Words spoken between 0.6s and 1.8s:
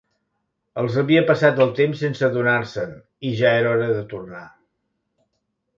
Els havia passat el